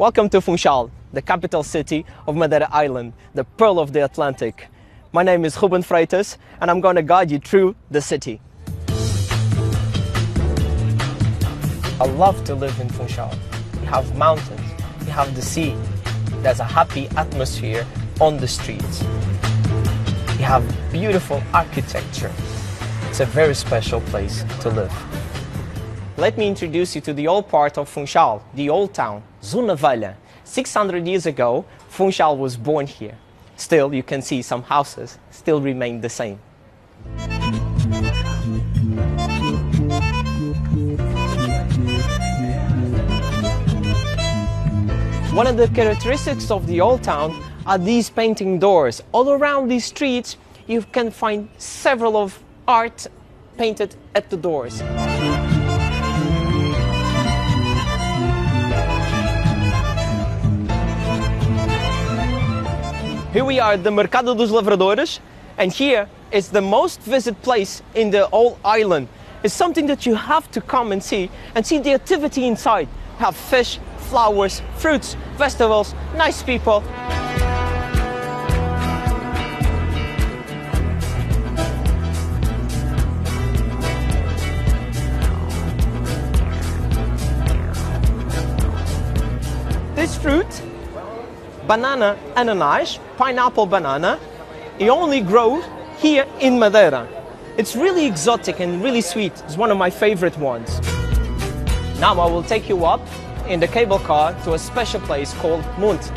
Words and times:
Welcome 0.00 0.30
to 0.30 0.40
Funchal, 0.40 0.90
the 1.12 1.20
capital 1.20 1.62
city 1.62 2.06
of 2.26 2.34
Madeira 2.34 2.70
Island, 2.72 3.12
the 3.34 3.44
pearl 3.44 3.78
of 3.78 3.92
the 3.92 4.02
Atlantic. 4.02 4.68
My 5.12 5.22
name 5.22 5.44
is 5.44 5.56
Rúben 5.56 5.84
Freitas 5.84 6.38
and 6.58 6.70
I'm 6.70 6.80
going 6.80 6.96
to 6.96 7.02
guide 7.02 7.30
you 7.30 7.38
through 7.38 7.76
the 7.90 8.00
city. 8.00 8.40
I 12.00 12.06
love 12.16 12.42
to 12.44 12.54
live 12.54 12.80
in 12.80 12.88
Funchal. 12.88 13.30
You 13.74 13.88
have 13.88 14.16
mountains, 14.16 14.62
you 15.00 15.12
have 15.12 15.36
the 15.36 15.42
sea, 15.42 15.76
there's 16.40 16.60
a 16.60 16.64
happy 16.64 17.06
atmosphere 17.18 17.86
on 18.22 18.38
the 18.38 18.48
streets. 18.48 19.02
You 20.38 20.46
have 20.46 20.64
beautiful 20.90 21.42
architecture. 21.52 22.32
It's 23.10 23.20
a 23.20 23.26
very 23.26 23.54
special 23.54 24.00
place 24.00 24.46
to 24.60 24.70
live. 24.70 25.09
Let 26.20 26.36
me 26.36 26.46
introduce 26.46 26.94
you 26.94 27.00
to 27.00 27.14
the 27.14 27.28
old 27.28 27.48
part 27.48 27.78
of 27.78 27.88
Funchal, 27.88 28.42
the 28.52 28.68
old 28.68 28.92
town, 28.92 29.22
Zona 29.42 29.74
Velha. 29.74 30.16
600 30.44 31.06
years 31.06 31.24
ago, 31.24 31.64
Funchal 31.88 32.36
was 32.36 32.58
born 32.58 32.86
here. 32.86 33.16
Still, 33.56 33.94
you 33.94 34.02
can 34.02 34.20
see 34.20 34.42
some 34.42 34.62
houses 34.62 35.16
still 35.30 35.62
remain 35.62 36.02
the 36.02 36.10
same. 36.10 36.38
One 45.32 45.46
of 45.46 45.56
the 45.56 45.70
characteristics 45.74 46.50
of 46.50 46.66
the 46.66 46.82
old 46.82 47.02
town 47.02 47.42
are 47.64 47.78
these 47.78 48.10
painting 48.10 48.58
doors. 48.58 49.02
All 49.12 49.30
around 49.30 49.68
these 49.68 49.86
streets, 49.86 50.36
you 50.66 50.82
can 50.82 51.10
find 51.10 51.48
several 51.56 52.18
of 52.18 52.38
art 52.68 53.06
painted 53.56 53.96
at 54.14 54.28
the 54.28 54.36
doors. 54.36 54.82
Here 63.32 63.44
we 63.44 63.60
are 63.60 63.74
at 63.74 63.84
the 63.84 63.92
Mercado 63.92 64.34
dos 64.34 64.50
Lavradores, 64.50 65.20
and 65.56 65.72
here 65.72 66.08
is 66.32 66.48
the 66.48 66.60
most 66.60 67.00
visited 67.02 67.40
place 67.42 67.80
in 67.94 68.10
the 68.10 68.26
whole 68.26 68.58
island. 68.64 69.06
It's 69.44 69.54
something 69.54 69.86
that 69.86 70.04
you 70.04 70.16
have 70.16 70.50
to 70.50 70.60
come 70.60 70.90
and 70.90 71.00
see, 71.00 71.30
and 71.54 71.64
see 71.64 71.78
the 71.78 71.92
activity 71.92 72.48
inside. 72.48 72.88
Have 73.18 73.36
fish, 73.36 73.78
flowers, 73.98 74.62
fruits, 74.78 75.16
vegetables, 75.36 75.94
nice 76.16 76.42
people. 76.42 76.82
Banana 91.70 92.18
ananas, 92.34 92.98
pineapple 93.16 93.64
banana, 93.64 94.18
it 94.80 94.88
only 94.88 95.20
grows 95.20 95.62
here 95.98 96.26
in 96.40 96.58
Madeira. 96.58 97.06
It's 97.56 97.76
really 97.76 98.06
exotic 98.06 98.58
and 98.58 98.82
really 98.82 99.00
sweet. 99.00 99.32
It's 99.46 99.56
one 99.56 99.70
of 99.70 99.78
my 99.78 99.88
favorite 99.88 100.36
ones. 100.36 100.80
Now 102.00 102.18
I 102.18 102.26
will 102.26 102.42
take 102.42 102.68
you 102.68 102.84
up 102.84 103.00
in 103.46 103.60
the 103.60 103.68
cable 103.68 104.00
car 104.00 104.34
to 104.42 104.54
a 104.54 104.58
special 104.58 105.00
place 105.02 105.32
called 105.34 105.64
Monte. 105.78 106.10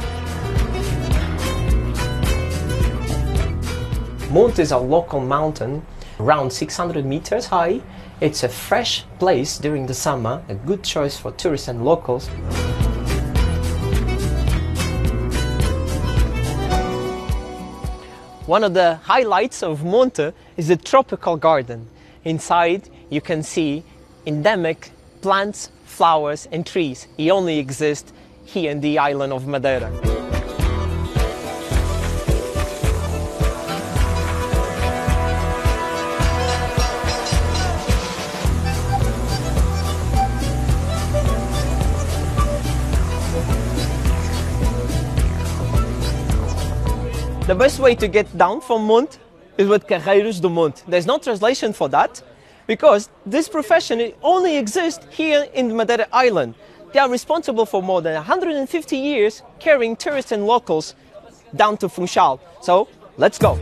Monte 4.32 4.60
is 4.60 4.72
a 4.72 4.78
local 4.80 5.20
mountain 5.20 5.86
around 6.20 6.52
600 6.52 7.06
meters 7.06 7.46
high. 7.46 7.80
It's 8.22 8.42
a 8.42 8.50
fresh 8.50 9.06
place 9.20 9.60
during 9.60 9.86
the 9.86 9.94
summer, 9.94 10.44
a 10.50 10.56
good 10.56 10.84
choice 10.84 11.16
for 11.16 11.32
tourists 11.34 11.68
and 11.68 11.86
locals. 11.86 12.28
One 18.46 18.66
of 18.66 18.74
the 18.74 18.96
highlights 18.96 19.64
of 19.64 19.86
Monte 19.86 20.34
is 20.58 20.68
the 20.68 20.76
tropical 20.76 21.38
garden. 21.38 21.88
Inside 22.26 22.90
you 23.10 23.22
can 23.22 23.42
see 23.42 23.86
endemic 24.26 24.92
plants, 25.22 25.72
flowers 25.86 26.50
and 26.52 26.66
trees. 26.66 27.08
It 27.18 27.30
only 27.30 27.58
exists 27.58 28.12
here 28.44 28.70
in 28.70 28.82
the 28.82 29.00
island 29.00 29.32
of 29.32 29.48
Madeira. 29.48 30.23
The 47.46 47.56
best 47.56 47.80
way 47.80 47.94
to 47.96 48.08
get 48.08 48.38
down 48.38 48.62
from 48.62 48.88
Monte 48.88 49.18
is 49.58 49.68
with 49.68 49.86
Carreiros 49.86 50.42
do 50.42 50.50
Monte. 50.50 50.82
There's 50.88 51.06
no 51.06 51.18
translation 51.18 51.74
for 51.74 51.90
that 51.90 52.22
because 52.68 53.10
this 53.26 53.50
profession 53.50 54.14
only 54.22 54.56
exists 54.56 55.06
here 55.10 55.50
in 55.54 55.76
Madeira 55.76 56.08
Island. 56.14 56.56
They 56.94 57.00
are 57.00 57.10
responsible 57.10 57.66
for 57.66 57.84
more 57.84 58.02
than 58.02 58.14
150 58.14 58.96
years 58.96 59.44
carrying 59.60 59.98
tourists 59.98 60.32
and 60.32 60.48
locals 60.48 60.96
down 61.54 61.76
to 61.80 61.90
Funchal. 61.90 62.40
So 62.62 62.88
let's 63.18 63.38
go. 63.38 63.60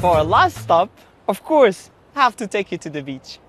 For 0.00 0.16
our 0.16 0.22
last 0.22 0.58
stop, 0.58 0.90
of 1.26 1.42
course, 1.42 1.90
I 2.14 2.22
have 2.22 2.36
to 2.36 2.46
take 2.46 2.70
you 2.70 2.78
to 2.78 2.88
the 2.88 3.02
beach. 3.02 3.40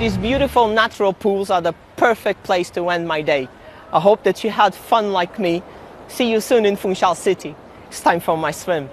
These 0.00 0.16
beautiful 0.18 0.66
natural 0.66 1.12
pools 1.12 1.50
are 1.50 1.60
the 1.60 1.72
perfect 1.96 2.42
place 2.42 2.68
to 2.70 2.88
end 2.88 3.06
my 3.06 3.22
day. 3.22 3.48
I 3.92 4.00
hope 4.00 4.24
that 4.24 4.42
you 4.42 4.50
had 4.50 4.74
fun 4.74 5.12
like 5.12 5.38
me. 5.38 5.62
See 6.08 6.28
you 6.28 6.40
soon 6.40 6.66
in 6.66 6.74
Funchal 6.74 7.14
City. 7.14 7.54
It's 7.86 8.00
time 8.00 8.18
for 8.18 8.36
my 8.36 8.50
swim. 8.50 8.90